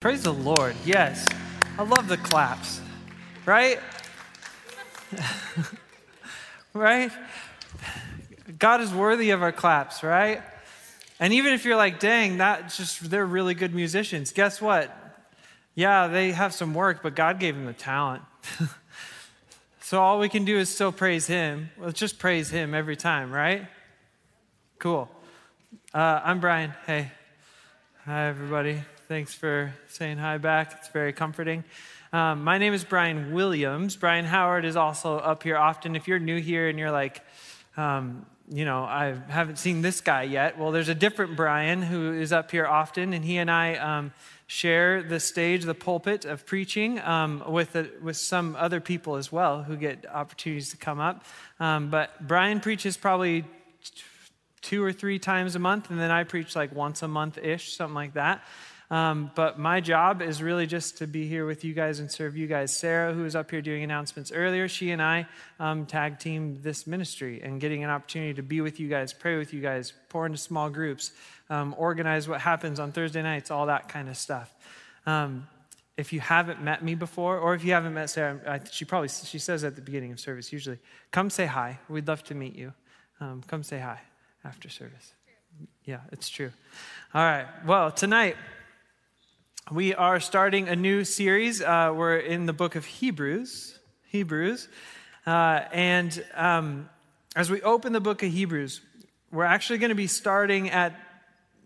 [0.00, 0.76] Praise the Lord.
[0.86, 1.26] Yes.
[1.76, 2.80] I love the claps.
[3.44, 3.78] Right?
[6.72, 7.12] right?
[8.58, 10.40] God is worthy of our claps, right?
[11.18, 14.32] And even if you're like, dang, that just they're really good musicians.
[14.32, 14.90] Guess what?
[15.74, 18.22] Yeah, they have some work, but God gave them the talent.
[19.82, 21.68] so all we can do is still praise Him.
[21.76, 23.66] Let's just praise Him every time, right?
[24.78, 25.10] Cool.
[25.92, 26.72] Uh, I'm Brian.
[26.86, 27.12] Hey.
[28.06, 28.82] Hi, everybody.
[29.10, 30.72] Thanks for saying hi back.
[30.78, 31.64] It's very comforting.
[32.12, 33.96] Um, my name is Brian Williams.
[33.96, 35.96] Brian Howard is also up here often.
[35.96, 37.20] If you're new here and you're like,
[37.76, 40.56] um, you know, I haven't seen this guy yet.
[40.56, 44.12] Well, there's a different Brian who is up here often, and he and I um,
[44.46, 49.32] share the stage, the pulpit of preaching um, with, a, with some other people as
[49.32, 51.24] well who get opportunities to come up.
[51.58, 53.44] Um, but Brian preaches probably
[54.60, 57.74] two or three times a month, and then I preach like once a month ish,
[57.74, 58.44] something like that.
[58.90, 62.36] Um, but my job is really just to be here with you guys and serve
[62.36, 62.76] you guys.
[62.76, 65.28] Sarah, who was up here doing announcements earlier, she and I
[65.60, 69.38] um, tag team this ministry and getting an opportunity to be with you guys, pray
[69.38, 71.12] with you guys, pour into small groups,
[71.50, 74.52] um, organize what happens on Thursday nights, all that kind of stuff.
[75.06, 75.46] Um,
[75.96, 79.08] if you haven't met me before, or if you haven't met Sarah, I, she probably
[79.08, 80.78] she says at the beginning of service usually,
[81.12, 81.78] come say hi.
[81.88, 82.72] We'd love to meet you.
[83.20, 84.00] Um, come say hi
[84.44, 85.12] after service.
[85.84, 86.50] Yeah, it's true.
[87.14, 87.46] All right.
[87.66, 88.36] Well, tonight
[89.68, 91.62] we are starting a new series.
[91.62, 93.78] Uh, we're in the book of Hebrews.
[94.08, 94.68] Hebrews.
[95.24, 96.88] Uh, and um,
[97.36, 98.80] as we open the book of Hebrews,
[99.30, 100.98] we're actually going to be starting at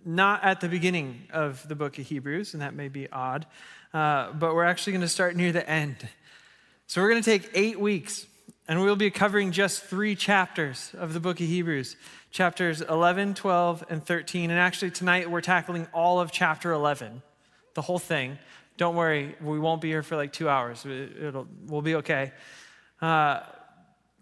[0.04, 3.46] not at the beginning of the book of Hebrews, and that may be odd,
[3.94, 5.96] uh, but we're actually going to start near the end.
[6.86, 8.26] So we're going to take eight weeks,
[8.68, 11.96] and we'll be covering just three chapters of the book of Hebrews
[12.30, 14.50] chapters 11, 12, and 13.
[14.50, 17.22] And actually, tonight we're tackling all of chapter 11
[17.74, 18.38] the whole thing.
[18.76, 20.84] Don't worry, we won't be here for like two hours.
[20.84, 22.32] It'll, we'll be okay.
[23.00, 23.40] Uh,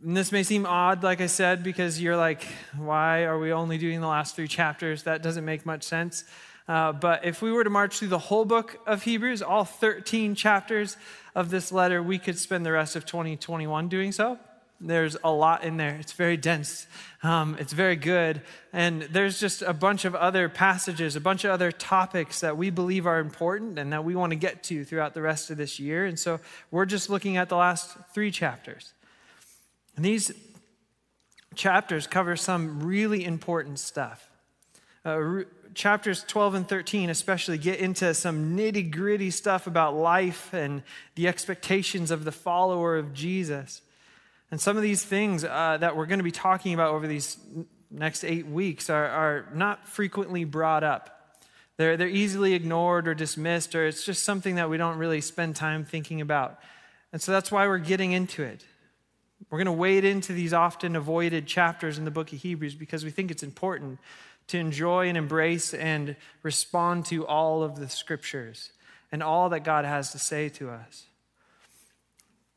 [0.03, 2.43] this may seem odd, like I said, because you're like,
[2.77, 5.05] why are we only doing the last three chapters?
[5.05, 6.25] That doesn't make much sense.
[6.67, 10.35] Uh, but if we were to march through the whole book of Hebrews, all 13
[10.35, 10.97] chapters
[11.35, 14.39] of this letter, we could spend the rest of 2021 doing so.
[14.85, 15.97] There's a lot in there.
[16.01, 16.89] It's very dense.
[17.23, 18.43] Um, it's very good.
[18.73, 22.71] And there's just a bunch of other passages, a bunch of other topics that we
[22.71, 25.79] believe are important and that we want to get to throughout the rest of this
[25.79, 26.05] year.
[26.05, 26.41] And so
[26.73, 28.93] we're just looking at the last three chapters.
[29.95, 30.33] And these
[31.55, 34.29] chapters cover some really important stuff.
[35.05, 35.43] Uh,
[35.75, 40.83] chapters 12 and 13 especially get into some nitty gritty stuff about life and
[41.15, 43.81] the expectations of the follower of Jesus.
[44.53, 47.39] And some of these things uh, that we're going to be talking about over these
[47.91, 51.41] next eight weeks are, are not frequently brought up.
[51.79, 55.57] They're, they're easily ignored or dismissed, or it's just something that we don't really spend
[55.57, 56.61] time thinking about.
[57.15, 58.63] And so that's why we're getting into it.
[59.49, 63.07] We're going to wade into these often avoided chapters in the book of Hebrews because
[63.07, 64.01] we think it's important
[64.49, 68.71] to enjoy and embrace and respond to all of the scriptures
[69.11, 71.07] and all that God has to say to us.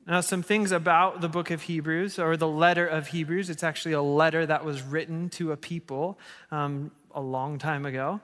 [0.08, 3.94] Now, some things about the book of Hebrews, or the letter of Hebrews, it's actually
[3.94, 6.20] a letter that was written to a people
[6.52, 8.22] um, a long time ago,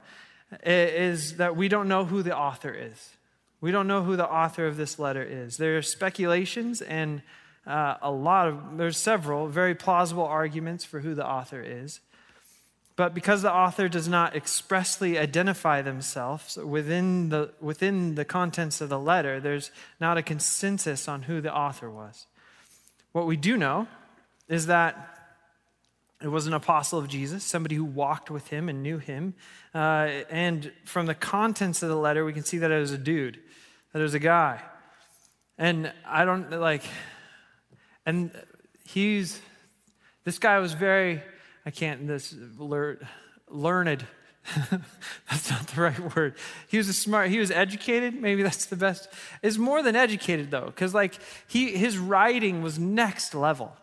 [0.64, 3.16] is that we don't know who the author is.
[3.62, 5.58] We don't know who the author of this letter is.
[5.58, 7.24] There are speculations and
[7.66, 12.00] uh, a lot of, there's several very plausible arguments for who the author is.
[13.01, 18.89] But because the author does not expressly identify themselves within the, within the contents of
[18.89, 22.28] the letter, there's not a consensus on who the author was.
[23.11, 23.88] What we do know
[24.47, 25.17] is that
[26.22, 29.34] it was an apostle of Jesus, somebody who walked with him and knew him.
[29.73, 33.00] Uh, and from the contents of the letter, we can see that it was a
[33.00, 33.40] dude,
[33.94, 34.61] that it was a guy.
[35.57, 36.84] And I don't like,
[38.06, 38.29] and
[38.84, 39.41] he's,
[40.23, 41.23] this guy was very
[41.66, 42.35] I can't, this
[43.47, 44.05] learned.
[45.29, 46.35] that's not the right word.
[46.67, 48.16] He was a smart, he was educated.
[48.16, 49.08] Maybe that's the best.
[49.43, 51.16] Is more than educated though, because like
[51.47, 53.75] he, his writing was next level.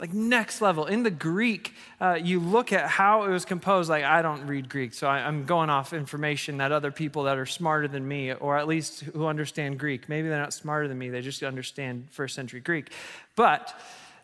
[0.00, 0.86] Like next level.
[0.86, 3.88] In the Greek, uh, you look at how it was composed.
[3.88, 7.38] Like, I don't read Greek, so I, I'm going off information that other people that
[7.38, 10.98] are smarter than me, or at least who understand Greek, maybe they're not smarter than
[10.98, 12.90] me, they just understand first century Greek.
[13.36, 13.80] But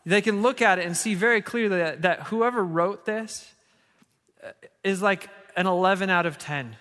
[0.08, 3.52] they can look at it and see very clearly that, that whoever wrote this
[4.43, 4.50] uh,
[4.82, 6.76] is like an 11 out of 10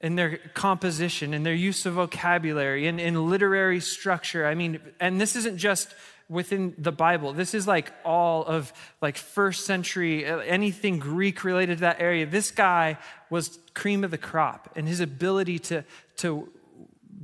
[0.00, 4.46] in their composition, in their use of vocabulary, in, in literary structure.
[4.46, 5.92] I mean, and this isn't just
[6.28, 7.32] within the Bible.
[7.32, 12.24] This is like all of like first century, uh, anything Greek related to that area.
[12.24, 12.98] This guy
[13.30, 15.84] was cream of the crop, and his ability to,
[16.18, 16.48] to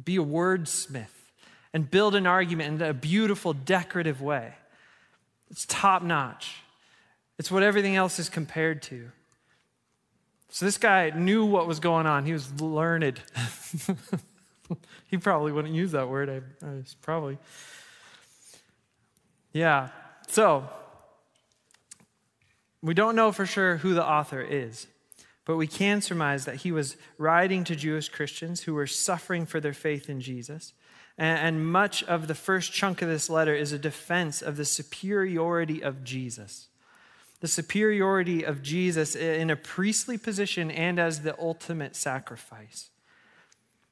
[0.04, 1.06] be a wordsmith,
[1.72, 4.54] and build an argument in a beautiful, decorative way.
[5.50, 6.62] It's top notch.
[7.38, 9.10] It's what everything else is compared to.
[10.48, 12.25] So this guy knew what was going on.
[12.25, 13.20] He was learned.
[15.06, 16.31] he probably wouldn't use that word.
[16.31, 17.38] I, I probably.
[19.52, 19.88] Yeah.
[20.28, 20.69] So
[22.82, 24.87] we don't know for sure who the author is,
[25.44, 29.60] but we can surmise that he was writing to Jewish Christians who were suffering for
[29.60, 30.72] their faith in Jesus.
[31.18, 35.82] And, much of the first chunk of this letter is a defense of the superiority
[35.82, 36.68] of Jesus
[37.40, 42.90] the superiority of Jesus in a priestly position and as the ultimate sacrifice.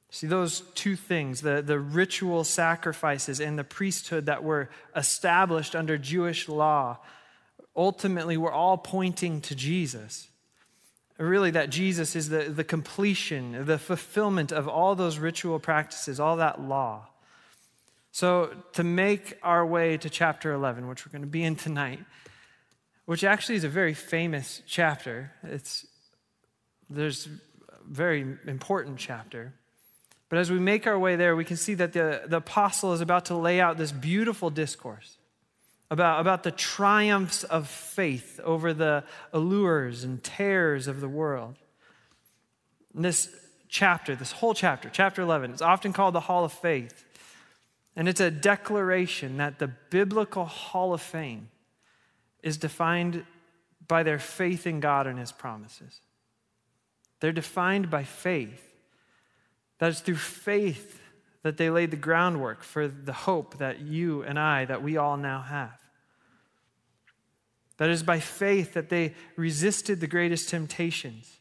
[0.09, 5.97] See, those two things, the, the ritual sacrifices and the priesthood that were established under
[5.97, 6.99] Jewish law,
[7.75, 10.29] ultimately were all pointing to Jesus.
[11.17, 16.37] Really, that Jesus is the, the completion, the fulfillment of all those ritual practices, all
[16.37, 17.07] that law.
[18.15, 21.99] So, to make our way to chapter 11, which we're going to be in tonight,
[23.03, 25.33] which actually is a very famous chapter.
[25.43, 25.85] It's
[26.89, 27.29] there's a
[27.85, 29.53] very important chapter.
[30.29, 33.01] But as we make our way there, we can see that the, the apostle is
[33.01, 35.17] about to lay out this beautiful discourse
[35.91, 39.03] about, about the triumphs of faith over the
[39.33, 41.55] allures and terrors of the world.
[42.95, 43.27] And this
[43.67, 47.01] chapter, this whole chapter, chapter 11, is often called the Hall of Faith.
[47.95, 51.49] And it's a declaration that the biblical Hall of Fame
[52.43, 53.25] is defined
[53.87, 56.01] by their faith in God and His promises.
[57.19, 58.73] They're defined by faith.
[59.79, 61.01] That is through faith
[61.43, 65.15] that they laid the groundwork for the hope that you and I, that we all
[65.15, 65.79] now have.
[67.77, 71.39] That is by faith that they resisted the greatest temptations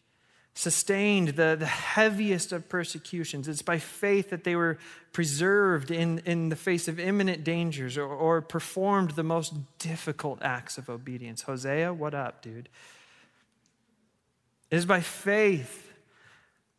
[0.54, 3.48] sustained the, the heaviest of persecutions.
[3.48, 4.78] It's by faith that they were
[5.12, 10.78] preserved in, in the face of imminent dangers or, or performed the most difficult acts
[10.78, 11.42] of obedience.
[11.42, 12.68] Hosea, what up, dude?
[14.70, 15.92] It is by faith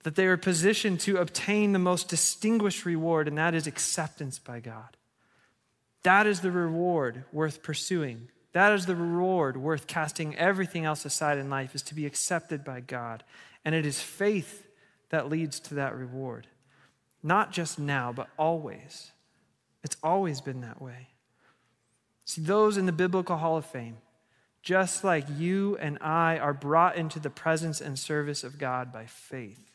[0.04, 4.60] that they were positioned to obtain the most distinguished reward, and that is acceptance by
[4.60, 4.98] God.
[6.04, 8.30] That is the reward worth pursuing.
[8.54, 12.64] That is the reward worth casting everything else aside in life, is to be accepted
[12.64, 13.24] by God.
[13.66, 14.68] And it is faith
[15.10, 16.48] that leads to that reward.
[17.24, 19.12] Not just now, but always.
[19.84, 21.10] It's always been that way.
[22.24, 23.98] See, those in the Biblical Hall of Fame,
[24.62, 29.06] just like you and I, are brought into the presence and service of God by
[29.06, 29.72] faith.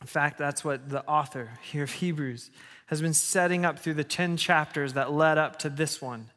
[0.00, 2.50] In fact, that's what the author here of Hebrews
[2.86, 6.30] has been setting up through the 10 chapters that led up to this one.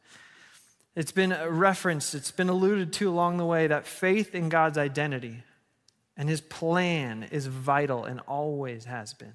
[0.96, 5.44] It's been referenced, it's been alluded to along the way that faith in God's identity
[6.16, 9.34] and his plan is vital and always has been.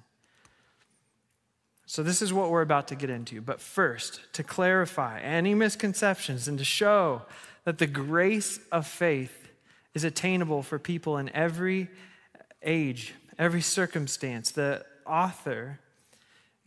[1.86, 3.40] So, this is what we're about to get into.
[3.40, 7.22] But first, to clarify any misconceptions and to show
[7.64, 9.48] that the grace of faith
[9.94, 11.88] is attainable for people in every
[12.62, 15.80] age, every circumstance, the author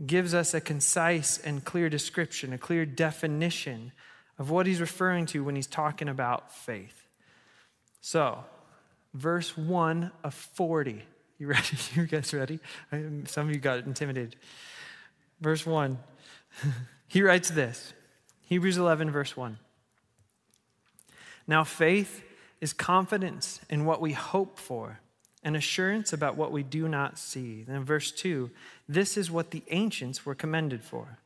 [0.05, 3.91] gives us a concise and clear description, a clear definition
[4.39, 7.05] of what he's referring to when he's talking about faith.
[8.01, 8.43] So,
[9.13, 11.03] verse 1 of 40.
[11.37, 11.77] You ready?
[11.93, 12.59] You guys ready?
[13.25, 14.37] Some of you got intimidated.
[15.41, 15.99] Verse 1.
[17.07, 17.93] he writes this
[18.47, 19.59] Hebrews 11, verse 1.
[21.45, 22.23] Now, faith
[22.61, 24.99] is confidence in what we hope for
[25.43, 27.63] and assurance about what we do not see.
[27.63, 28.49] Then, verse 2
[28.87, 31.19] this is what the ancients were commended for.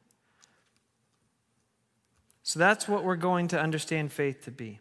[2.43, 4.79] So that's what we're going to understand faith to be.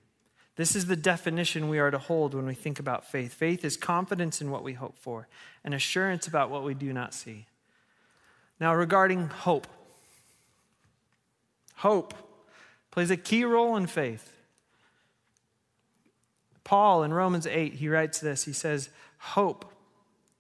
[0.57, 3.33] This is the definition we are to hold when we think about faith.
[3.33, 5.29] Faith is confidence in what we hope for
[5.65, 7.47] and assurance about what we do not see.
[8.61, 9.67] Now, regarding hope,
[11.77, 12.15] hope
[12.91, 14.37] plays a key role in faith.
[16.65, 18.45] Paul in Romans 8, he writes this.
[18.45, 19.73] He says, Hope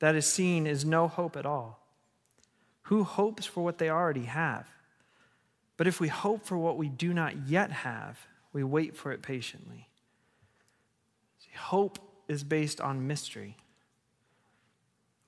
[0.00, 1.80] that is seen is no hope at all.
[2.82, 4.66] Who hopes for what they already have?
[5.76, 9.22] But if we hope for what we do not yet have, we wait for it
[9.22, 9.88] patiently.
[11.40, 11.98] See, hope
[12.28, 13.56] is based on mystery.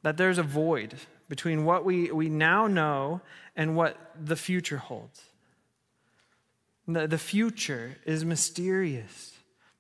[0.03, 0.95] That there's a void
[1.29, 3.23] between what we, we now know
[3.57, 5.23] and what the future holds.
[6.87, 9.33] The, the future is mysterious.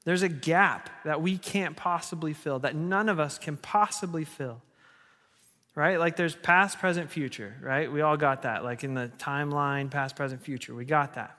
[0.04, 4.62] There's a gap that we can't possibly fill, that none of us can possibly fill
[5.74, 5.98] right?
[5.98, 7.90] Like there's past, present, future, right?
[7.90, 8.64] We all got that.
[8.64, 11.38] Like in the timeline, past, present, future, we got that.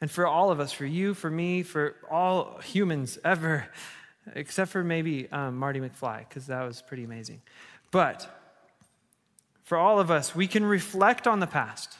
[0.00, 3.68] And for all of us, for you, for me, for all humans ever,
[4.34, 7.42] except for maybe um, Marty McFly, because that was pretty amazing.
[7.90, 8.28] But
[9.64, 11.96] for all of us, we can reflect on the past.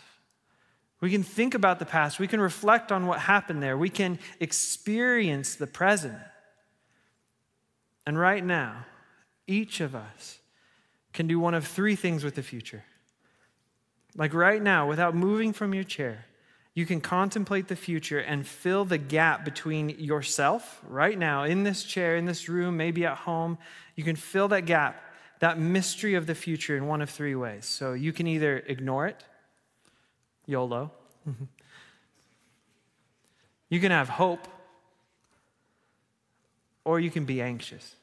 [1.01, 2.19] We can think about the past.
[2.19, 3.79] We can reflect on what happened there.
[3.79, 6.19] We can experience the present.
[8.07, 8.87] And right now,
[9.47, 10.40] each of us
[11.13, 12.85] can do one of three things with the future.
[14.17, 16.27] Like right now, without moving from your chair,
[16.75, 21.85] you can contemplate the future and fill the gap between yourself right now, in this
[21.85, 23.59] chair, in this room, maybe at home.
[23.97, 25.03] You can fill that gap,
[25.41, 27.67] that mystery of the future, in one of three ways.
[27.67, 29.25] So you can either ignore it,
[30.47, 30.93] YOLO.
[33.69, 34.47] you can have hope,
[36.85, 37.97] or you can be anxious.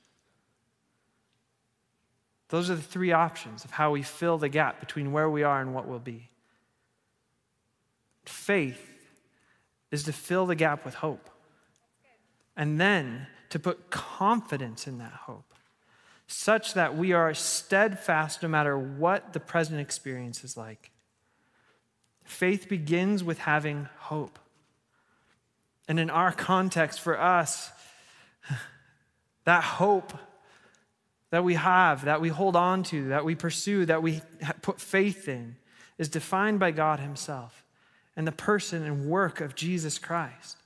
[2.50, 5.62] Those are the three options of how we fill the gap between where we are
[5.62, 6.30] and what we'll be.
[8.26, 8.82] Faith
[9.92, 11.30] is to fill the gap with hope.
[12.56, 15.54] And then to put confidence in that hope,
[16.28, 20.92] such that we are steadfast no matter what the present experience is like.
[22.26, 24.40] Faith begins with having hope.
[25.88, 27.72] And in our context, for us,
[29.46, 30.14] that hope
[31.30, 34.22] that we have, that we hold on to, that we pursue, that we
[34.62, 35.56] put faith in,
[35.98, 37.64] is defined by God Himself
[38.16, 40.58] and the person and work of Jesus Christ.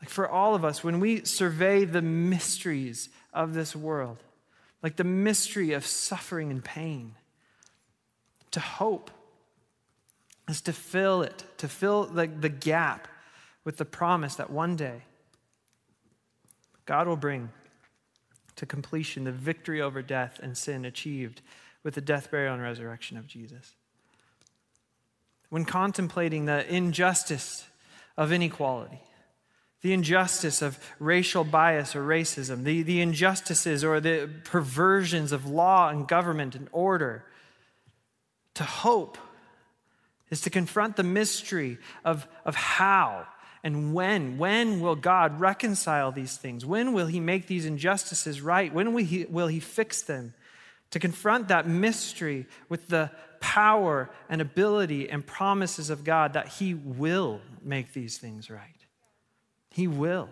[0.00, 4.18] Like for all of us, when we survey the mysteries of this world,
[4.82, 7.14] like the mystery of suffering and pain,
[8.52, 9.10] to hope
[10.48, 13.06] is to fill it, to fill the, the gap
[13.64, 15.02] with the promise that one day
[16.86, 17.50] God will bring
[18.60, 21.40] to completion the victory over death and sin achieved
[21.82, 23.74] with the death, burial, and resurrection of Jesus.
[25.48, 27.66] When contemplating the injustice
[28.18, 29.00] of inequality,
[29.80, 35.88] the injustice of racial bias or racism, the, the injustices or the perversions of law
[35.88, 37.24] and government and order,
[38.52, 39.16] to hope
[40.28, 43.26] is to confront the mystery of, of how
[43.62, 44.38] and when?
[44.38, 46.64] When will God reconcile these things?
[46.64, 48.72] When will He make these injustices right?
[48.72, 50.34] When will He, will he fix them?
[50.92, 56.74] To confront that mystery with the power and ability and promises of God that He
[56.74, 58.64] will make these things right.
[59.70, 60.28] He will.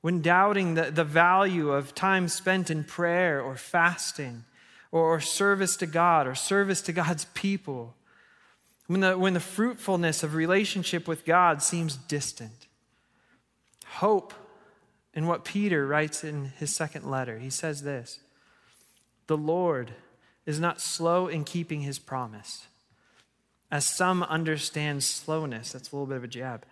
[0.00, 4.44] When doubting the, the value of time spent in prayer or fasting
[4.90, 7.94] or, or service to God or service to God's people,
[8.92, 12.66] when the, when the fruitfulness of relationship with God seems distant.
[13.86, 14.34] Hope
[15.14, 17.38] in what Peter writes in his second letter.
[17.38, 18.20] He says this
[19.28, 19.92] The Lord
[20.44, 22.66] is not slow in keeping his promise,
[23.70, 25.72] as some understand slowness.
[25.72, 26.66] That's a little bit of a jab.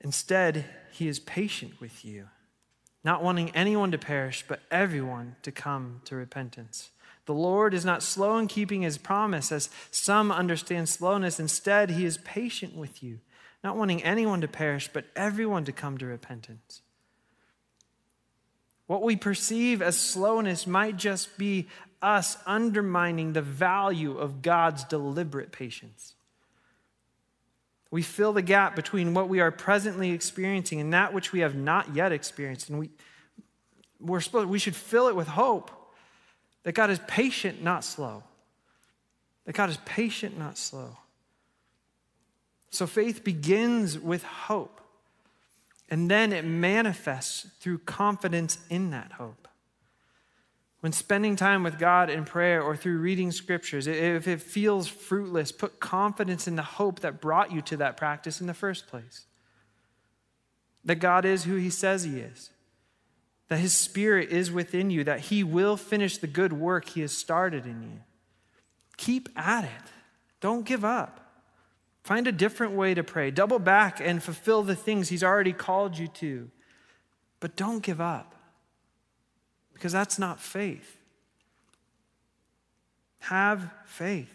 [0.00, 2.28] Instead, he is patient with you,
[3.04, 6.92] not wanting anyone to perish, but everyone to come to repentance.
[7.26, 11.38] The Lord is not slow in keeping his promise, as some understand slowness.
[11.38, 13.20] Instead, he is patient with you,
[13.62, 16.82] not wanting anyone to perish, but everyone to come to repentance.
[18.86, 21.68] What we perceive as slowness might just be
[22.02, 26.14] us undermining the value of God's deliberate patience.
[27.92, 31.54] We fill the gap between what we are presently experiencing and that which we have
[31.54, 32.70] not yet experienced.
[32.70, 32.90] And we,
[34.00, 35.70] we're supposed, we should fill it with hope.
[36.64, 38.22] That God is patient, not slow.
[39.46, 40.96] That God is patient, not slow.
[42.70, 44.80] So faith begins with hope,
[45.90, 49.48] and then it manifests through confidence in that hope.
[50.80, 55.52] When spending time with God in prayer or through reading scriptures, if it feels fruitless,
[55.52, 59.26] put confidence in the hope that brought you to that practice in the first place.
[60.84, 62.50] That God is who He says He is
[63.52, 67.12] that His Spirit is within you, that He will finish the good work He has
[67.12, 68.00] started in you.
[68.96, 69.90] Keep at it.
[70.40, 71.20] Don't give up.
[72.02, 73.30] Find a different way to pray.
[73.30, 76.50] Double back and fulfill the things He's already called you to.
[77.40, 78.34] But don't give up
[79.74, 80.96] because that's not faith.
[83.18, 84.32] Have faith.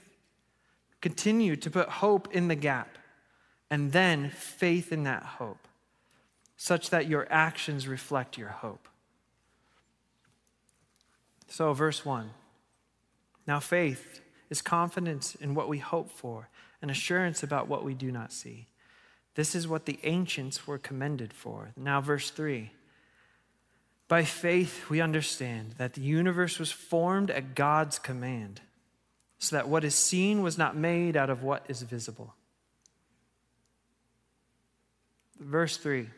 [1.02, 3.00] Continue to put hope in the gap
[3.72, 5.68] and then faith in that hope,
[6.56, 8.88] such that your actions reflect your hope.
[11.48, 12.30] So, verse 1
[13.46, 16.50] Now faith is confidence in what we hope for
[16.82, 18.68] and assurance about what we do not see.
[19.36, 21.72] This is what the ancients were commended for.
[21.78, 22.72] Now, verse 3
[24.08, 28.62] By faith, we understand that the universe was formed at God's command,
[29.38, 32.34] so that what is seen was not made out of what is visible.
[35.40, 36.10] Verse 3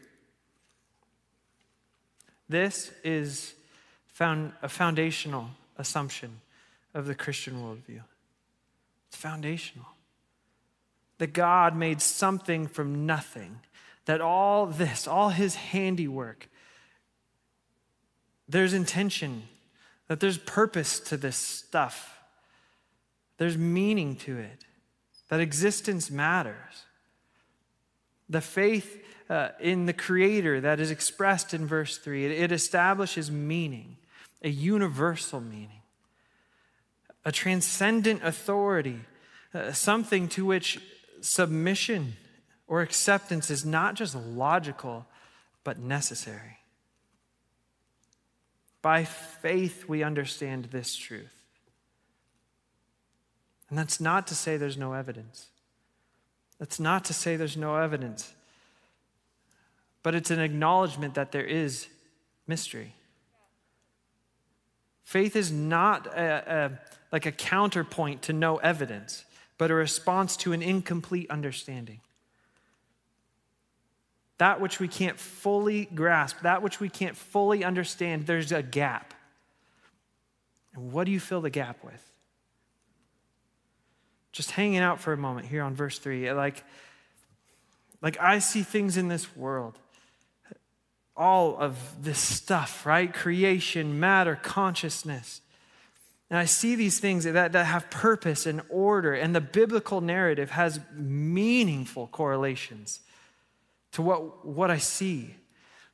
[2.48, 3.54] This is
[4.20, 6.42] found a foundational assumption
[6.94, 8.02] of the Christian worldview.
[9.08, 9.86] It's foundational.
[11.20, 13.62] That God made something from nothing,
[14.04, 16.50] that all this, all his handiwork,
[18.50, 19.44] there's intention,
[20.10, 22.20] that there's purpose to this stuff,
[23.38, 24.66] there's meaning to it,
[25.30, 26.84] that existence matters.
[28.28, 33.32] The faith uh, in the Creator that is expressed in verse 3, it, it establishes
[33.32, 33.96] meaning,
[34.42, 35.82] a universal meaning,
[37.26, 39.02] a transcendent authority,
[39.54, 40.80] uh, something to which
[41.22, 42.16] submission
[42.68, 45.06] or acceptance is not just logical,
[45.64, 46.58] but necessary.
[48.82, 51.34] By faith, we understand this truth.
[53.70, 55.48] And that's not to say there's no evidence.
[56.60, 58.34] That's not to say there's no evidence.
[60.02, 61.88] But it's an acknowledgement that there is
[62.48, 62.94] mystery.
[65.10, 66.80] Faith is not a, a,
[67.12, 69.26] like a counterpoint to no evidence,
[69.58, 72.00] but a response to an incomplete understanding.
[74.38, 79.16] That which we can't fully grasp, that which we can't fully understand, there's a gap.
[80.76, 82.08] And what do you fill the gap with?
[84.32, 86.32] Just hanging out for a moment here on verse 3.
[86.34, 86.64] Like,
[88.04, 89.80] like I see things in this world.
[91.20, 93.14] All of this stuff, right?
[93.14, 95.42] Creation, matter, consciousness.
[96.30, 100.52] And I see these things that, that have purpose and order, and the biblical narrative
[100.52, 103.02] has meaningful correlations
[103.92, 105.36] to what, what I see.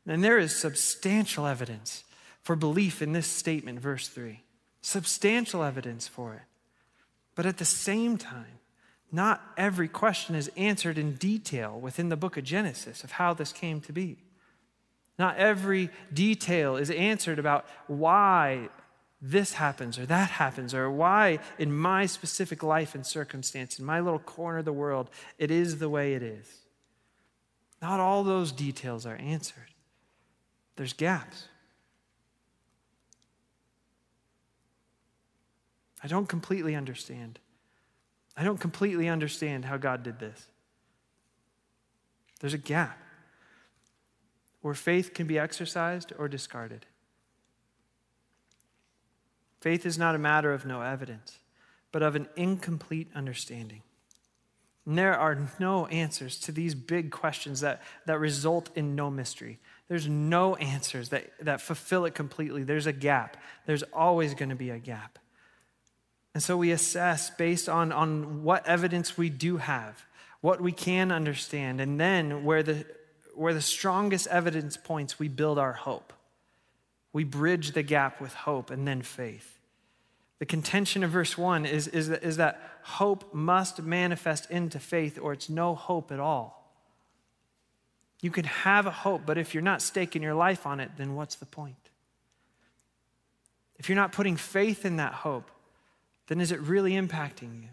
[0.06, 2.04] And there is substantial evidence
[2.42, 4.44] for belief in this statement, verse 3.
[4.82, 6.44] Substantial evidence for it.
[7.34, 8.60] But at the same time,
[9.12, 13.52] not every question is answered in detail within the book of Genesis of how this
[13.52, 14.18] came to be.
[15.18, 18.70] Not every detail is answered about why
[19.22, 24.00] this happens or that happens or why in my specific life and circumstance, in my
[24.00, 26.48] little corner of the world, it is the way it is.
[27.82, 29.72] Not all those details are answered.
[30.76, 31.48] There's gaps.
[36.04, 37.40] I don't completely understand.
[38.38, 40.48] I don't completely understand how God did this.
[42.42, 43.00] There's a gap
[44.66, 46.88] where faith can be exercised or discarded.
[49.62, 51.38] Faith is not a matter of no evidence,
[51.92, 53.84] but of an incomplete understanding.
[54.88, 59.60] And there are no answers to these big questions that, that result in no mystery.
[59.88, 62.64] There's no answers that, that fulfill it completely.
[62.64, 63.38] There's a gap.
[63.68, 65.20] There's always going to be a gap.
[66.34, 70.08] And so we assess based on, on what evidence we do have,
[70.42, 72.84] what we can understand, and then where the,
[73.36, 76.14] where the strongest evidence points, we build our hope.
[77.14, 79.60] We bridge the gap with hope and then faith.
[80.40, 85.32] The contention of verse 1 is, is, is that hope must manifest into faith or
[85.32, 86.66] it's no hope at all.
[88.22, 91.16] You can have a hope, but if you're not staking your life on it, then
[91.16, 91.76] what's the point?
[93.78, 95.52] If you're not putting faith in that hope,
[96.28, 97.70] then is it really impacting you?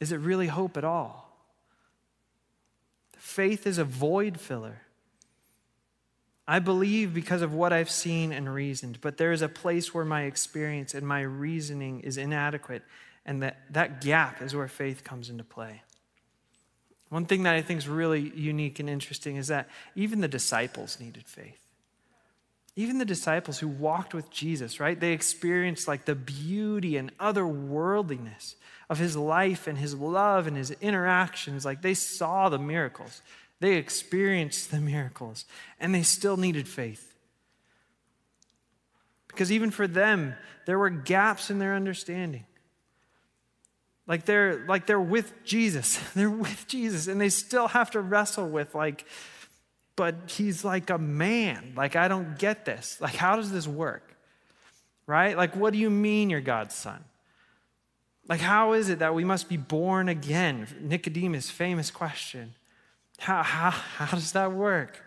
[0.00, 1.23] Is it really hope at all?
[3.24, 4.82] Faith is a void filler.
[6.46, 10.04] I believe because of what I've seen and reasoned, but there is a place where
[10.04, 12.82] my experience and my reasoning is inadequate,
[13.24, 15.82] and that, that gap is where faith comes into play.
[17.08, 21.00] One thing that I think is really unique and interesting is that even the disciples
[21.00, 21.63] needed faith.
[22.76, 24.98] Even the disciples who walked with Jesus, right?
[24.98, 28.56] They experienced like the beauty and otherworldliness
[28.90, 31.64] of his life and his love and his interactions.
[31.64, 33.22] Like they saw the miracles.
[33.60, 35.44] They experienced the miracles
[35.78, 37.14] and they still needed faith.
[39.28, 40.34] Because even for them,
[40.66, 42.44] there were gaps in their understanding.
[44.06, 45.98] Like they're like they're with Jesus.
[46.14, 49.06] They're with Jesus and they still have to wrestle with like
[49.96, 51.72] but he's like a man.
[51.76, 52.98] Like I don't get this.
[53.00, 54.16] Like how does this work?
[55.06, 55.36] Right?
[55.36, 57.04] Like what do you mean you're God's son?
[58.28, 60.66] Like how is it that we must be born again?
[60.80, 62.54] Nicodemus famous question.
[63.18, 65.02] How, how, how does that work?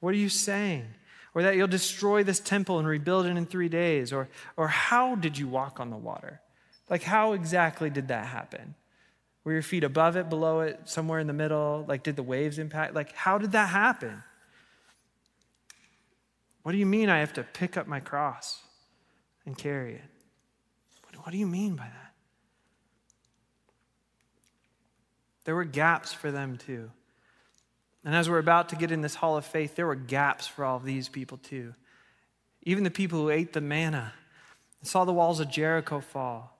[0.00, 0.86] What are you saying?
[1.34, 4.12] Or that you'll destroy this temple and rebuild it in three days?
[4.12, 6.40] Or, or how did you walk on the water?
[6.88, 8.74] Like, how exactly did that happen?
[9.44, 11.84] Were your feet above it, below it, somewhere in the middle?
[11.86, 12.94] Like, did the waves impact?
[12.94, 14.22] Like, how did that happen?
[16.62, 18.60] What do you mean I have to pick up my cross
[19.46, 20.02] and carry it?
[21.22, 22.12] What, do you mean by that?
[25.44, 26.90] There were gaps for them too.
[28.04, 30.64] And as we're about to get in this hall of faith, there were gaps for
[30.64, 31.74] all of these people too.
[32.62, 34.14] Even the people who ate the manna
[34.82, 36.56] saw the walls of Jericho fall.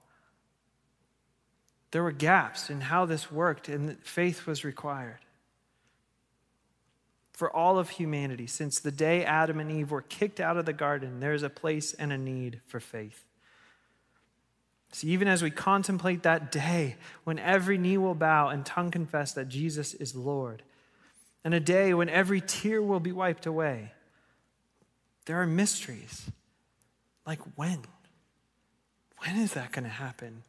[1.91, 5.19] There were gaps in how this worked, and faith was required.
[7.41, 10.73] For all of humanity, since the day Adam and Eve were kicked out of the
[10.73, 13.25] garden, there is a place and a need for faith.
[14.91, 19.33] See, even as we contemplate that day when every knee will bow and tongue confess
[19.33, 20.61] that Jesus is Lord,
[21.43, 23.91] and a day when every tear will be wiped away,
[25.25, 26.29] there are mysteries.
[27.25, 27.81] Like when?
[29.17, 30.43] When is that going to happen?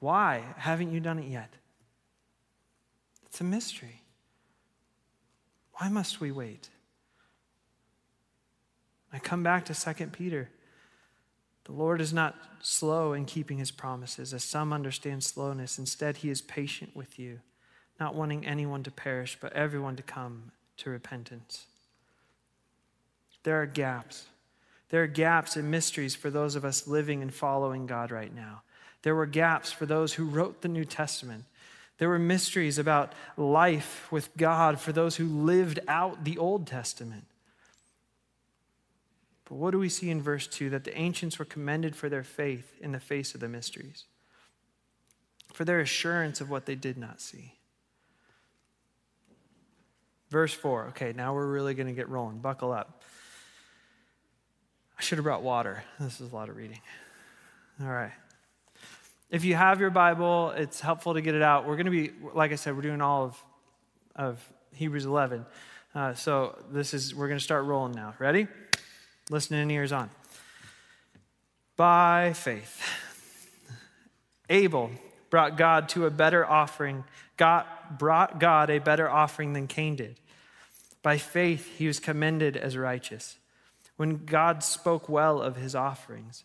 [0.00, 1.54] Why haven't you done it yet?
[3.24, 4.03] It's a mystery.
[5.74, 6.68] Why must we wait?
[9.12, 10.50] I come back to 2 Peter.
[11.64, 15.78] The Lord is not slow in keeping his promises, as some understand slowness.
[15.78, 17.40] Instead, he is patient with you,
[17.98, 21.66] not wanting anyone to perish, but everyone to come to repentance.
[23.44, 24.26] There are gaps.
[24.90, 28.62] There are gaps and mysteries for those of us living and following God right now.
[29.02, 31.44] There were gaps for those who wrote the New Testament.
[31.98, 37.24] There were mysteries about life with God for those who lived out the Old Testament.
[39.44, 40.70] But what do we see in verse 2?
[40.70, 44.04] That the ancients were commended for their faith in the face of the mysteries,
[45.52, 47.54] for their assurance of what they did not see.
[50.30, 50.88] Verse 4.
[50.88, 52.38] Okay, now we're really going to get rolling.
[52.38, 53.02] Buckle up.
[54.98, 55.84] I should have brought water.
[56.00, 56.80] This is a lot of reading.
[57.80, 58.12] All right.
[59.34, 61.66] If you have your Bible, it's helpful to get it out.
[61.66, 63.44] We're going to be, like I said, we're doing all of,
[64.14, 65.44] of Hebrews 11.
[65.92, 68.14] Uh, so this is, we're going to start rolling now.
[68.20, 68.46] Ready?
[69.30, 70.08] Listening in ears on.
[71.74, 72.80] By faith,
[74.48, 74.92] Abel
[75.30, 77.02] brought God to a better offering.
[77.36, 80.20] God brought God a better offering than Cain did.
[81.02, 83.38] By faith, he was commended as righteous
[83.96, 86.44] when God spoke well of his offerings.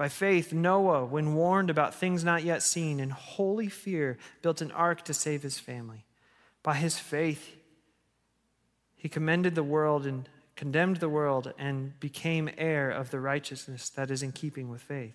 [0.00, 4.72] By faith, Noah, when warned about things not yet seen, in holy fear, built an
[4.72, 6.06] ark to save his family.
[6.62, 7.54] By his faith,
[8.96, 14.10] he commended the world and condemned the world and became heir of the righteousness that
[14.10, 15.12] is in keeping with faith.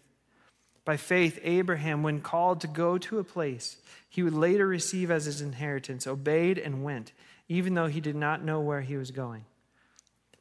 [0.85, 5.25] By faith, Abraham, when called to go to a place he would later receive as
[5.25, 7.11] his inheritance, obeyed and went,
[7.49, 9.45] even though he did not know where he was going.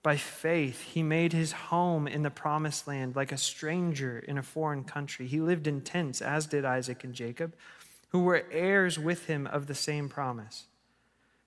[0.05, 4.43] By faith, he made his home in the promised land like a stranger in a
[4.43, 5.27] foreign country.
[5.27, 7.55] He lived in tents, as did Isaac and Jacob,
[8.11, 10.67] who were heirs with him of the same promise.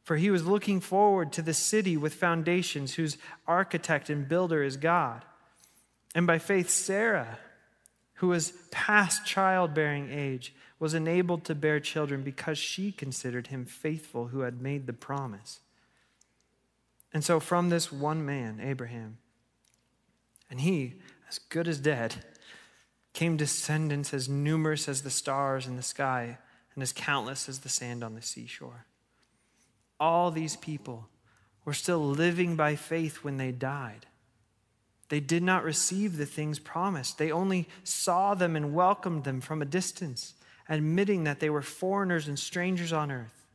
[0.04, 4.76] For he was looking forward to the city with foundations, whose architect and builder is
[4.76, 5.24] God.
[6.16, 7.38] And by faith, Sarah,
[8.16, 14.30] who was past childbearing age, was enabled to bear children because she considered him faithful
[14.30, 15.60] who had made the promise.
[17.18, 19.18] And so, from this one man, Abraham,
[20.52, 22.14] and he, as good as dead,
[23.12, 26.38] came descendants as numerous as the stars in the sky
[26.76, 28.86] and as countless as the sand on the seashore.
[30.00, 31.08] All these people
[31.66, 34.06] were still living by faith when they died.
[35.10, 37.18] They did not receive the things promised.
[37.18, 40.36] They only saw them and welcomed them from a distance,
[40.70, 43.47] admitting that they were foreigners and strangers on earth.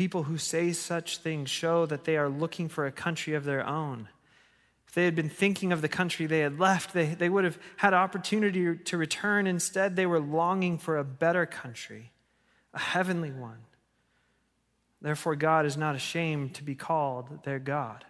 [0.00, 3.66] People who say such things show that they are looking for a country of their
[3.66, 4.08] own.
[4.88, 7.58] If they had been thinking of the country they had left, they, they would have
[7.76, 9.46] had opportunity to return.
[9.46, 12.12] Instead, they were longing for a better country,
[12.72, 13.58] a heavenly one.
[15.02, 18.06] Therefore, God is not ashamed to be called their God,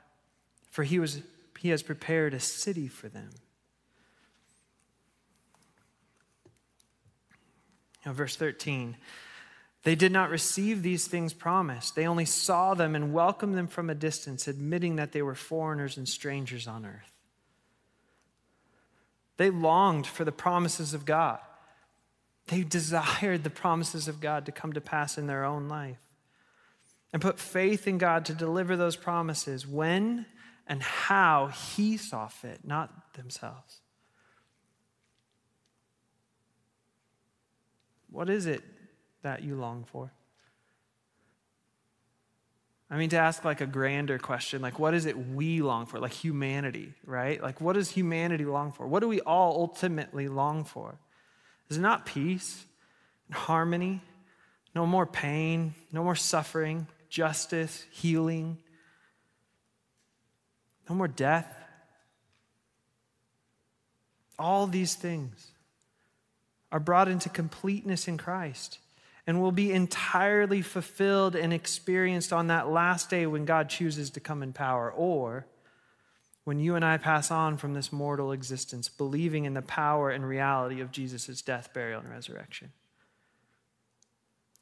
[0.70, 1.22] for he, was,
[1.58, 3.30] he has prepared a city for them.
[8.06, 8.96] Now, verse 13
[9.82, 11.94] they did not receive these things promised.
[11.94, 15.96] They only saw them and welcomed them from a distance, admitting that they were foreigners
[15.96, 17.12] and strangers on earth.
[19.38, 21.38] They longed for the promises of God.
[22.48, 26.00] They desired the promises of God to come to pass in their own life
[27.12, 30.26] and put faith in God to deliver those promises when
[30.66, 33.80] and how He saw fit, not themselves.
[38.10, 38.62] What is it
[39.22, 40.10] that you long for?
[42.90, 46.00] I mean, to ask like a grander question, like what is it we long for?
[46.00, 47.40] Like humanity, right?
[47.40, 48.86] Like what does humanity long for?
[48.86, 50.98] What do we all ultimately long for?
[51.68, 52.64] Is it not peace
[53.28, 54.02] and harmony,
[54.74, 58.58] No more pain, no more suffering, justice, healing,
[60.88, 61.56] no more death.
[64.38, 65.52] All these things
[66.72, 68.78] are brought into completeness in Christ
[69.30, 74.18] and will be entirely fulfilled and experienced on that last day when God chooses to
[74.18, 75.46] come in power, or
[76.42, 80.26] when you and I pass on from this mortal existence, believing in the power and
[80.26, 82.72] reality of Jesus' death, burial, and resurrection.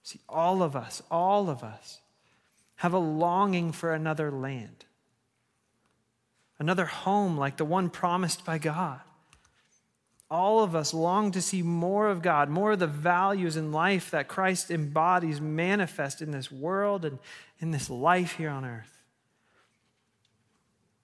[0.03, 2.01] See, all of us, all of us
[2.77, 4.85] have a longing for another land,
[6.59, 9.01] another home like the one promised by God.
[10.31, 14.11] All of us long to see more of God, more of the values in life
[14.11, 17.19] that Christ embodies manifest in this world and
[17.61, 19.03] in this life here on earth.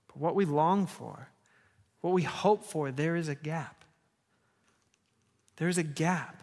[0.08, 1.28] But what we long for,
[2.02, 3.84] what we hope for, there is a gap.
[5.56, 6.42] There is a gap,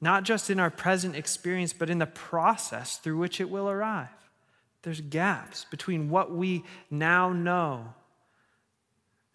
[0.00, 4.08] not just in our present experience, but in the process through which it will arrive.
[4.82, 7.94] There's gaps between what we now know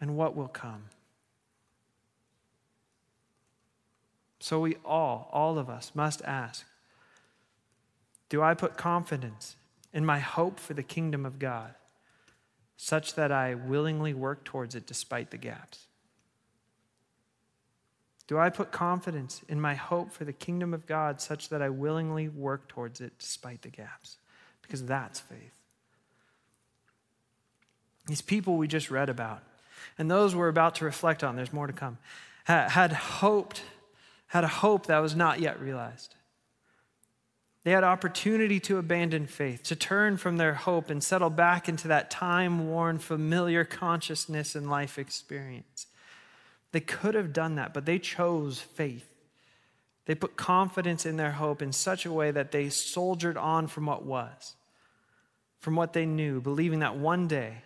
[0.02, 0.86] and what will come.
[4.40, 6.66] So we all, all of us, must ask
[8.30, 9.56] Do I put confidence
[9.94, 11.74] in my hope for the kingdom of God
[12.78, 15.88] such that I willingly work towards it despite the gaps?
[18.28, 21.70] Do I put confidence in my hope for the kingdom of God such that I
[21.70, 24.18] willingly work towards it despite the gaps?
[24.62, 25.60] Because that's faith.
[28.06, 29.42] These people we just read about,
[29.98, 31.98] and those we're about to reflect on, there's more to come,
[32.46, 33.64] had hoped
[34.30, 36.16] had a hope that was not yet realized.
[37.64, 41.88] They had opportunity to abandon faith, to turn from their hope and settle back into
[41.90, 45.88] that time worn, familiar consciousness and life experience.
[46.72, 49.12] They could have done that, but they chose faith.
[50.06, 53.88] They put confidence in their hope in such a way that they soldiered on from
[53.88, 54.56] what was,
[55.60, 57.64] from what they knew, believing that one day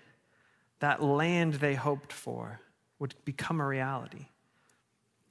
[0.79, 2.61] that land they hoped for
[2.99, 4.27] would become a reality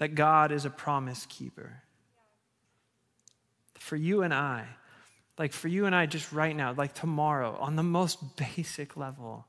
[0.02, 1.80] that God is a promise keeper.
[3.78, 4.66] For you and I,
[5.38, 9.46] like for you and I, just right now, like tomorrow, on the most basic level,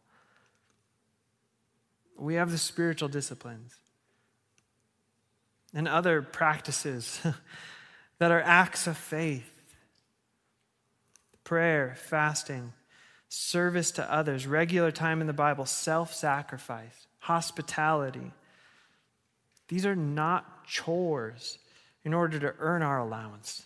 [2.15, 3.73] we have the spiritual disciplines
[5.73, 7.19] and other practices
[8.19, 9.49] that are acts of faith
[11.43, 12.73] prayer, fasting,
[13.27, 18.33] service to others, regular time in the Bible, self sacrifice, hospitality
[19.67, 21.57] these are not chores
[22.03, 23.63] in order to earn our allowance,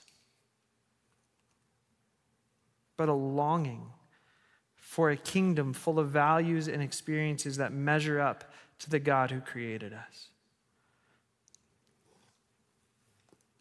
[2.96, 3.88] but a longing
[4.76, 9.42] for a kingdom full of values and experiences that measure up to the God who
[9.42, 10.28] created us.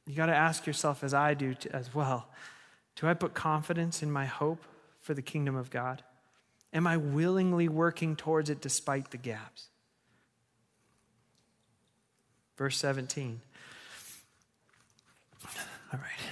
[0.06, 2.28] You got to ask yourself, as I do as well
[2.96, 4.64] do I put confidence in my hope
[5.02, 6.02] for the kingdom of God?
[6.72, 9.68] Am I willingly working towards it despite the gaps?
[12.56, 13.40] Verse 17.
[15.92, 16.30] All right.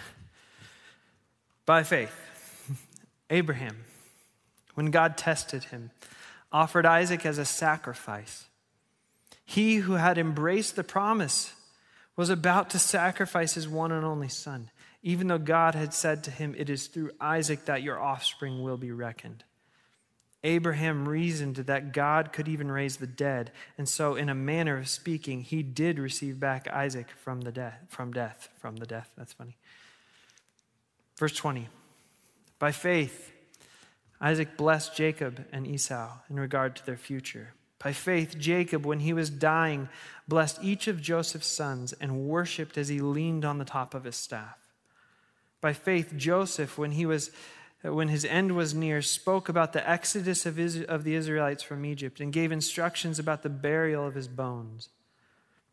[1.67, 2.15] By faith,
[3.31, 3.85] Abraham,
[4.75, 5.91] when God tested him,
[6.53, 8.47] offered Isaac as a sacrifice.
[9.45, 11.55] He who had embraced the promise
[12.17, 14.71] was about to sacrifice his one and only son,
[15.03, 18.77] even though God had said to him, It is through Isaac that your offspring will
[18.77, 19.45] be reckoned.
[20.45, 24.89] Abraham reasoned that God could even raise the dead, and so, in a manner of
[24.89, 29.11] speaking, he did receive back Isaac from the death, from death, from the death.
[29.17, 29.57] That's funny.
[31.19, 31.69] Verse 20.
[32.59, 33.33] By faith,
[34.21, 37.55] Isaac blessed Jacob and Esau in regard to their future.
[37.83, 39.89] By faith, Jacob, when he was dying,
[40.29, 44.17] blessed each of Joseph's sons and worshiped as he leaned on the top of his
[44.17, 44.59] staff.
[45.61, 47.31] By faith, Joseph, when he was
[47.93, 52.19] when his end was near, spoke about the exodus of, of the Israelites from Egypt
[52.19, 54.89] and gave instructions about the burial of his bones.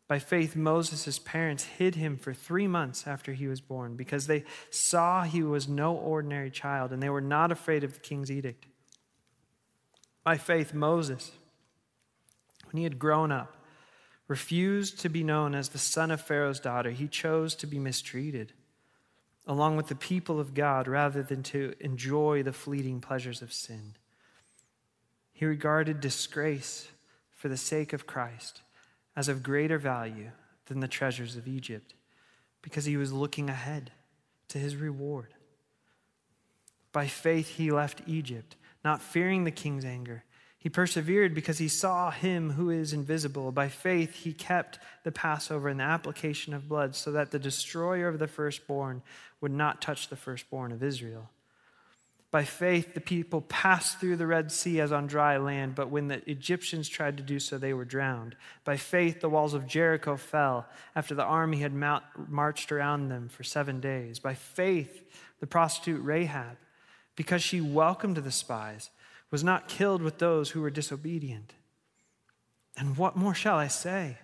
[0.09, 4.43] By faith, Moses' parents hid him for three months after he was born because they
[4.69, 8.65] saw he was no ordinary child and they were not afraid of the king's edict.
[10.25, 11.31] By faith, Moses,
[12.65, 13.55] when he had grown up,
[14.27, 16.91] refused to be known as the son of Pharaoh's daughter.
[16.91, 18.51] He chose to be mistreated
[19.47, 23.95] along with the people of God rather than to enjoy the fleeting pleasures of sin.
[25.33, 26.89] He regarded disgrace
[27.35, 28.61] for the sake of Christ
[29.15, 30.31] as of greater value
[30.67, 31.95] than the treasures of Egypt
[32.61, 33.91] because he was looking ahead
[34.49, 35.33] to his reward.
[36.91, 40.23] By faith, he left Egypt, not fearing the king's anger.
[40.61, 43.51] He persevered because he saw him who is invisible.
[43.51, 48.07] By faith, he kept the Passover and the application of blood so that the destroyer
[48.07, 49.01] of the firstborn
[49.41, 51.31] would not touch the firstborn of Israel.
[52.29, 56.09] By faith, the people passed through the Red Sea as on dry land, but when
[56.09, 58.35] the Egyptians tried to do so, they were drowned.
[58.63, 63.43] By faith, the walls of Jericho fell after the army had marched around them for
[63.43, 64.19] seven days.
[64.19, 65.03] By faith,
[65.39, 66.57] the prostitute Rahab,
[67.15, 68.91] because she welcomed the spies,
[69.31, 71.53] was not killed with those who were disobedient.
[72.77, 74.17] And what more shall I say?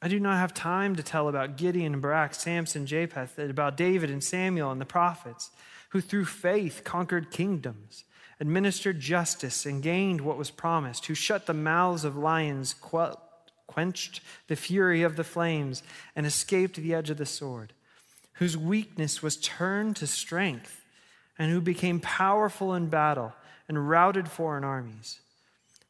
[0.00, 4.10] I do not have time to tell about Gideon and Barak, Samson, Jephthah, about David
[4.10, 5.50] and Samuel and the prophets,
[5.90, 8.04] who through faith conquered kingdoms,
[8.38, 12.76] administered justice, and gained what was promised, who shut the mouths of lions,
[13.66, 15.82] quenched the fury of the flames,
[16.14, 17.72] and escaped the edge of the sword,
[18.34, 20.84] whose weakness was turned to strength,
[21.36, 23.32] and who became powerful in battle
[23.68, 25.20] and routed foreign armies.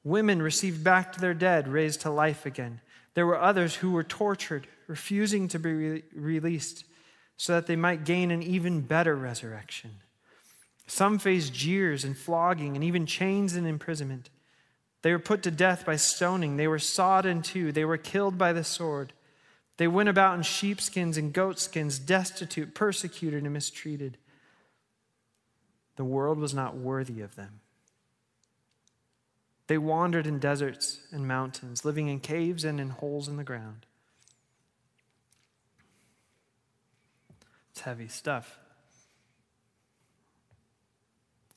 [0.05, 2.81] Women received back to their dead, raised to life again.
[3.15, 6.85] There were others who were tortured, refusing to be re- released
[7.37, 9.91] so that they might gain an even better resurrection.
[10.87, 14.31] Some faced jeers and flogging and even chains and imprisonment.
[15.03, 16.57] They were put to death by stoning.
[16.57, 17.71] They were sawed in two.
[17.71, 19.13] They were killed by the sword.
[19.77, 24.19] They went about in sheepskins and goatskins, destitute, persecuted, and mistreated.
[25.97, 27.61] The world was not worthy of them.
[29.69, 33.85] They wandered in deserts and mountains, living in caves and in holes in the ground.
[37.71, 38.59] It's heavy stuff.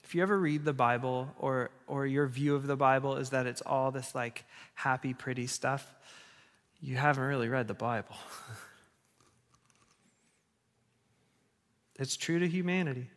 [0.03, 3.47] If you ever read the Bible or, or your view of the Bible is that
[3.47, 4.43] it's all this like
[4.75, 5.95] happy, pretty stuff,
[6.81, 8.17] you haven't really read the Bible.
[11.97, 13.09] it's true to humanity.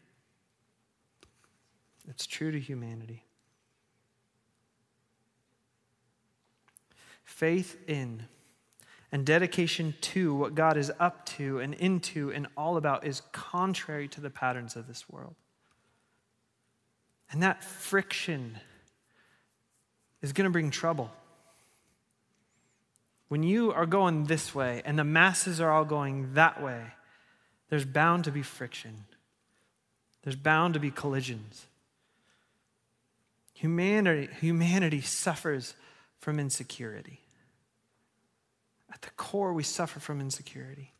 [2.08, 3.23] It's true to humanity.
[7.36, 8.24] Faith in
[9.10, 14.08] and dedication to what God is up to and into and all about is contrary
[14.08, 15.34] to the patterns of this world.
[17.30, 18.58] And that friction
[20.22, 21.10] is going to bring trouble.
[23.28, 26.82] When you are going this way and the masses are all going that way,
[27.68, 29.04] there's bound to be friction.
[30.22, 31.66] There's bound to be collisions.
[33.54, 35.74] Humanity, humanity suffers
[36.20, 37.20] from insecurity.
[38.94, 40.92] At the core, we suffer from insecurity.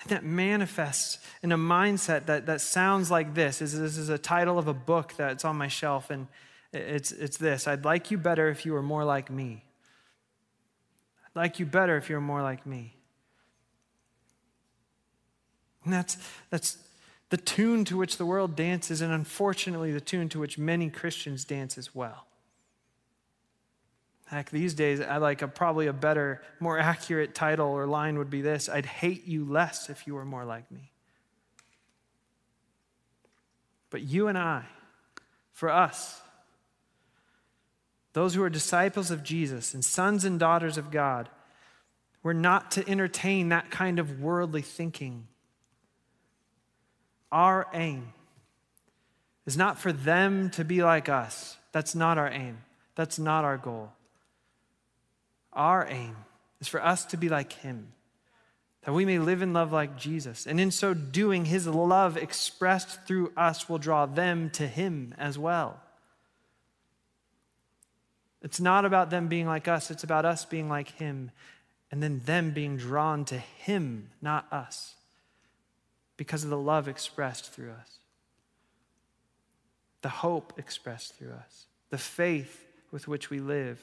[0.00, 3.62] And that manifests in a mindset that, that sounds like this.
[3.62, 6.26] Is this is a title of a book that's on my shelf, and
[6.72, 9.64] it's, it's this I'd like you better if you were more like me.
[11.26, 12.96] I'd like you better if you were more like me.
[15.84, 16.16] And that's,
[16.50, 16.78] that's
[17.28, 21.44] the tune to which the world dances, and unfortunately, the tune to which many Christians
[21.44, 22.26] dance as well.
[24.26, 28.30] Heck, these days, I like a, probably a better, more accurate title or line would
[28.30, 30.90] be this I'd hate you less if you were more like me.
[33.90, 34.64] But you and I,
[35.52, 36.20] for us,
[38.12, 41.28] those who are disciples of Jesus and sons and daughters of God,
[42.22, 45.28] we're not to entertain that kind of worldly thinking.
[47.30, 48.14] Our aim
[49.46, 51.58] is not for them to be like us.
[51.72, 52.58] That's not our aim.
[52.94, 53.92] That's not our goal.
[55.54, 56.16] Our aim
[56.60, 57.92] is for us to be like him,
[58.82, 60.46] that we may live in love like Jesus.
[60.46, 65.38] And in so doing, his love expressed through us will draw them to him as
[65.38, 65.80] well.
[68.42, 71.30] It's not about them being like us, it's about us being like him,
[71.90, 74.96] and then them being drawn to him, not us,
[76.16, 77.98] because of the love expressed through us,
[80.02, 83.80] the hope expressed through us, the faith with which we live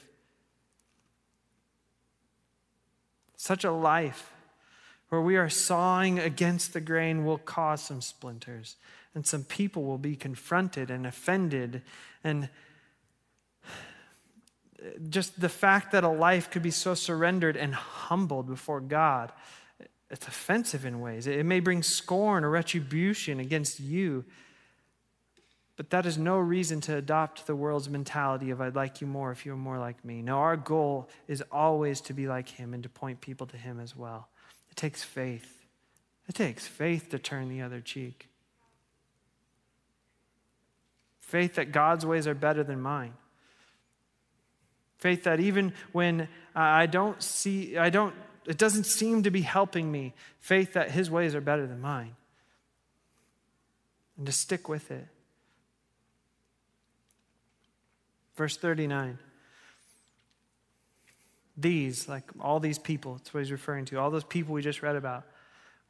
[3.42, 4.32] Such a life
[5.08, 8.76] where we are sawing against the grain will cause some splinters,
[9.16, 11.82] and some people will be confronted and offended.
[12.22, 12.48] And
[15.08, 19.32] just the fact that a life could be so surrendered and humbled before God,
[20.08, 21.26] it's offensive in ways.
[21.26, 24.24] It may bring scorn or retribution against you.
[25.76, 29.32] But that is no reason to adopt the world's mentality of, I'd like you more
[29.32, 30.20] if you were more like me.
[30.20, 33.80] No, our goal is always to be like Him and to point people to Him
[33.80, 34.28] as well.
[34.70, 35.64] It takes faith.
[36.28, 38.28] It takes faith to turn the other cheek.
[41.20, 43.14] Faith that God's ways are better than mine.
[44.98, 48.14] Faith that even when I don't see, I don't,
[48.46, 52.14] it doesn't seem to be helping me, faith that His ways are better than mine.
[54.18, 55.08] And to stick with it.
[58.42, 59.18] Verse 39.
[61.56, 64.82] These, like all these people, that's what he's referring to, all those people we just
[64.82, 65.22] read about,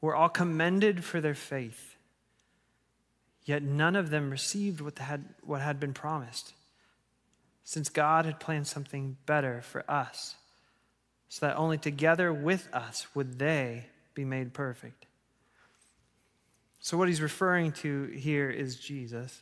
[0.03, 1.97] were all commended for their faith.
[3.47, 6.53] Yet none of them received what had, what had been promised,
[7.65, 10.35] since God had planned something better for us,
[11.31, 15.07] so that only together with us would they be made perfect.
[16.81, 19.41] So, what he's referring to here is Jesus.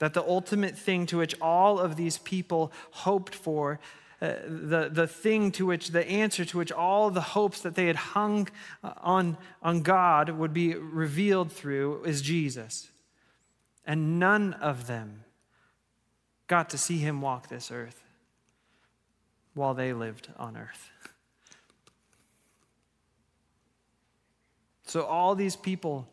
[0.00, 3.78] That the ultimate thing to which all of these people hoped for,
[4.22, 7.86] uh, the, the thing to which, the answer to which all the hopes that they
[7.86, 8.48] had hung
[8.84, 12.90] uh, on, on God would be revealed through is Jesus.
[13.86, 15.24] And none of them
[16.48, 18.02] got to see him walk this earth
[19.54, 20.90] while they lived on earth.
[24.84, 26.08] So, all these people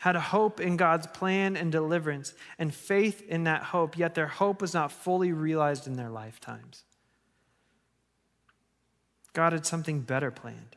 [0.00, 4.26] had a hope in God's plan and deliverance and faith in that hope, yet their
[4.26, 6.84] hope was not fully realized in their lifetimes.
[9.34, 10.76] God had something better planned.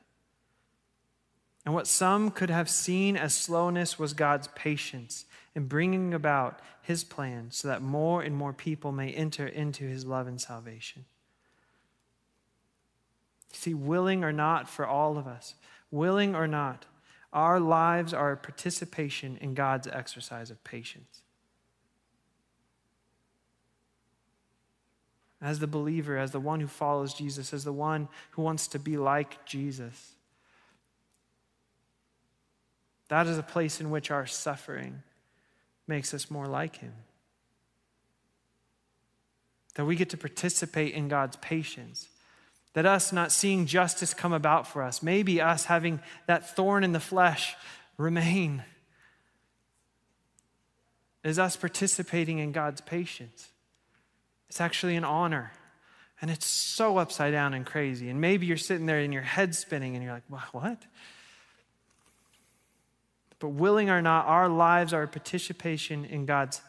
[1.65, 5.23] And what some could have seen as slowness was God's patience
[5.55, 10.05] in bringing about his plan so that more and more people may enter into his
[10.05, 11.05] love and salvation.
[13.53, 15.55] See, willing or not for all of us,
[15.91, 16.87] willing or not,
[17.33, 21.21] our lives are a participation in God's exercise of patience.
[25.41, 28.79] As the believer, as the one who follows Jesus, as the one who wants to
[28.79, 30.13] be like Jesus,
[33.09, 35.01] that is a place in which our suffering
[35.87, 36.93] makes us more like Him.
[39.75, 42.07] That we get to participate in God's patience
[42.73, 46.91] that us not seeing justice come about for us, maybe us having that thorn in
[46.91, 47.55] the flesh
[47.97, 48.63] remain,
[51.23, 53.49] is us participating in God's patience.
[54.49, 55.51] It's actually an honor.
[56.21, 58.09] And it's so upside down and crazy.
[58.09, 60.81] And maybe you're sitting there and your head spinning and you're like, what?
[63.39, 66.61] But willing or not, our lives are a participation in God's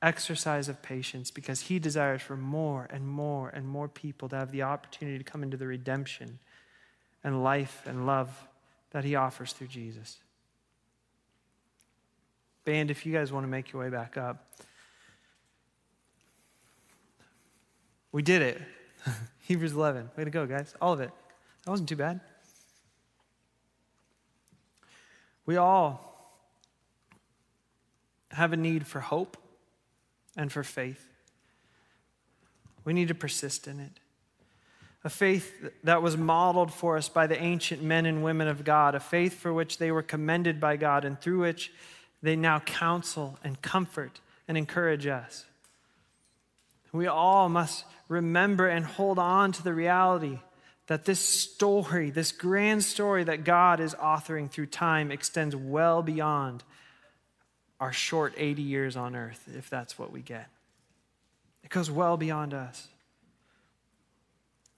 [0.00, 4.52] exercise of patience because he desires for more and more and more people to have
[4.52, 6.38] the opportunity to come into the redemption
[7.24, 8.46] and life and love
[8.90, 10.18] that he offers through Jesus.
[12.64, 14.44] Band, if you guys want to make your way back up.
[18.12, 18.62] We did it.
[19.40, 20.10] Hebrews 11.
[20.16, 20.74] Way to go, guys.
[20.80, 21.10] All of it.
[21.64, 22.20] That wasn't too bad.
[25.44, 26.08] We all
[28.30, 29.36] have a need for hope
[30.38, 31.04] and for faith.
[32.84, 34.00] We need to persist in it.
[35.04, 38.94] A faith that was modeled for us by the ancient men and women of God,
[38.94, 41.72] a faith for which they were commended by God and through which
[42.22, 45.44] they now counsel and comfort and encourage us.
[46.92, 50.38] We all must remember and hold on to the reality
[50.86, 56.64] that this story, this grand story that God is authoring through time, extends well beyond
[57.80, 60.48] our short 80 years on earth, if that's what we get.
[61.62, 62.88] It goes well beyond us.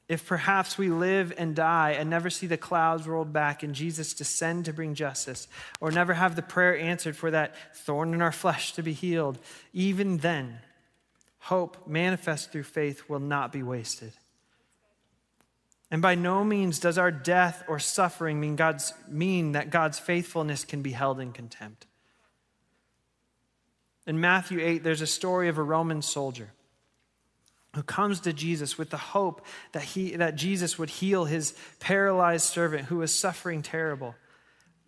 [0.09, 4.13] If perhaps we live and die and never see the clouds rolled back and Jesus
[4.13, 5.47] descend to bring justice,
[5.81, 9.39] or never have the prayer answered for that thorn in our flesh to be healed,
[9.73, 10.59] even then,
[11.39, 14.13] hope manifest through faith will not be wasted.
[15.93, 20.65] And by no means does our death or suffering mean, God's, mean that God's faithfulness
[20.65, 21.87] can be held in contempt.
[24.11, 26.51] In Matthew 8, there's a story of a Roman soldier
[27.77, 32.47] who comes to Jesus with the hope that, he, that Jesus would heal his paralyzed
[32.47, 34.17] servant who was suffering terrible.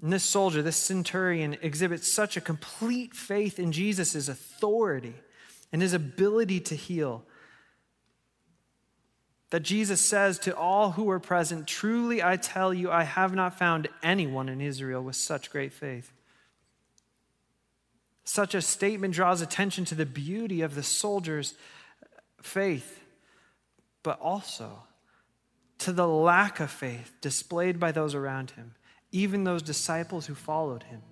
[0.03, 5.15] And this soldier, this centurion, exhibits such a complete faith in Jesus' authority
[5.71, 7.25] and his ability to heal
[9.51, 13.57] that Jesus says to all who were present, Truly I tell you, I have not
[13.57, 16.11] found anyone in Israel with such great faith.
[18.25, 21.55] Such a statement draws attention to the beauty of the soldier's
[22.41, 23.01] faith,
[24.03, 24.85] but also
[25.79, 28.75] to the lack of faith displayed by those around him,
[29.11, 31.03] even those disciples who followed him.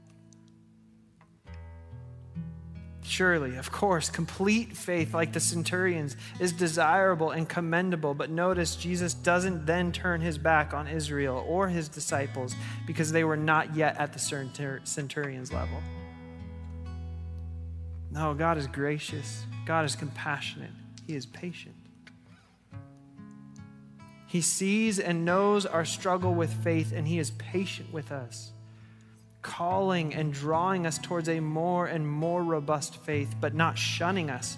[3.02, 9.14] Surely, of course, complete faith like the centurions is desirable and commendable, but notice Jesus
[9.14, 12.54] doesn't then turn his back on Israel or his disciples
[12.86, 15.82] because they were not yet at the centurion's level.
[18.10, 19.44] No, God is gracious.
[19.66, 20.70] God is compassionate.
[21.06, 21.74] He is patient.
[24.26, 28.52] He sees and knows our struggle with faith, and He is patient with us.
[29.42, 34.56] calling and drawing us towards a more and more robust faith, but not shunning us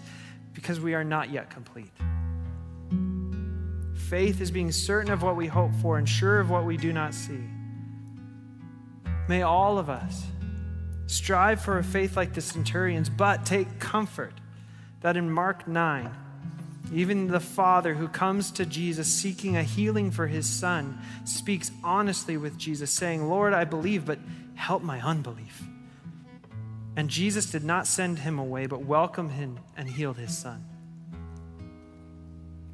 [0.55, 1.93] because we are not yet complete.
[3.95, 6.93] Faith is being certain of what we hope for and sure of what we do
[6.93, 7.41] not see.
[9.29, 10.27] May all of us
[11.07, 14.35] strive for a faith like the centurions, but take comfort
[15.01, 16.11] that in Mark 9,
[16.93, 22.37] even the father who comes to Jesus seeking a healing for his son speaks honestly
[22.37, 24.19] with Jesus, saying, Lord, I believe, but
[24.55, 25.63] help my unbelief.
[26.95, 30.65] And Jesus did not send him away, but welcomed him and healed his son.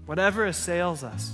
[0.06, 1.30] Whatever assails us,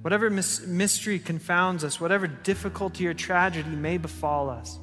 [0.00, 4.78] whatever mystery confounds us, whatever difficulty or tragedy may befall us,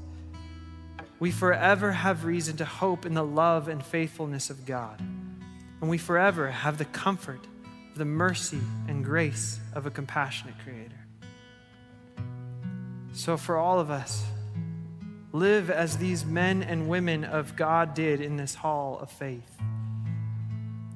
[1.20, 5.00] we forever have reason to hope in the love and faithfulness of God.
[5.82, 7.46] And we forever have the comfort
[8.00, 10.96] the mercy and grace of a compassionate Creator.
[13.12, 14.24] So, for all of us,
[15.34, 19.52] live as these men and women of God did in this hall of faith.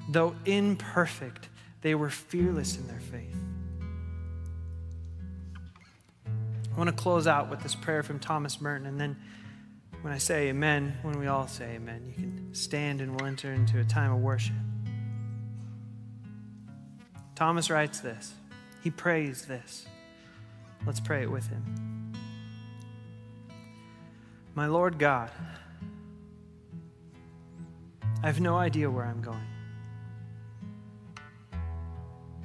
[0.09, 1.49] Though imperfect,
[1.81, 3.35] they were fearless in their faith.
[6.25, 9.17] I want to close out with this prayer from Thomas Merton, and then
[10.03, 13.53] when I say amen, when we all say amen, you can stand and we'll enter
[13.53, 14.55] into a time of worship.
[17.35, 18.33] Thomas writes this.
[18.83, 19.85] He prays this.
[20.85, 22.11] Let's pray it with him.
[24.55, 25.31] My Lord God,
[28.21, 29.47] I have no idea where I'm going.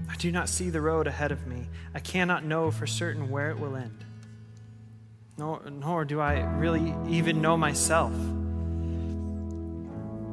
[0.08, 1.68] I do not see the road ahead of me.
[1.92, 4.04] I cannot know for certain where it will end
[5.38, 8.12] nor, nor do I really even know myself.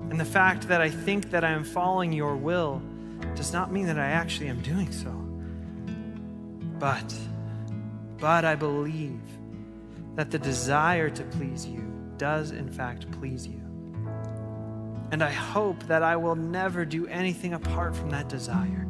[0.10, 2.82] And the fact that I think that I am following your will
[3.36, 5.12] does not mean that I actually am doing so.
[6.80, 7.14] But,
[8.18, 9.22] but I believe
[10.16, 11.84] that the desire to please you
[12.18, 13.62] does in fact please you.
[15.12, 18.88] And I hope that I will never do anything apart from that desire.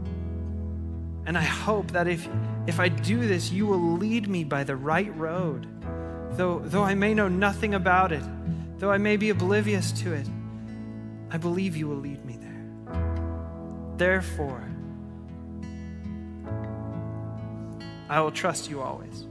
[1.26, 2.30] And I hope that if,
[2.68, 5.68] if I do this, you will lead me by the right road
[6.36, 8.24] Though, though I may know nothing about it,
[8.78, 10.28] though I may be oblivious to it,
[11.32, 13.96] I believe you will lead me there.
[13.98, 14.64] Therefore,
[18.10, 19.26] I will trust you always.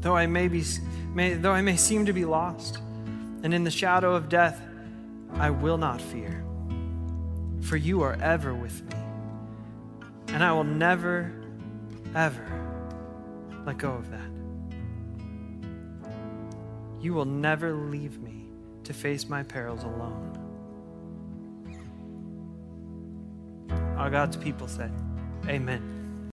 [0.00, 0.64] Though I may, be,
[1.14, 2.78] may, though I may seem to be lost,
[3.42, 4.60] and in the shadow of death,
[5.34, 6.44] I will not fear.
[7.62, 8.96] For you are ever with me,
[10.28, 11.32] and I will never,
[12.14, 12.46] ever
[13.64, 14.31] let go of that.
[17.02, 18.46] You will never leave me
[18.84, 20.38] to face my perils alone.
[23.98, 24.92] All God's people said,
[25.48, 26.01] Amen.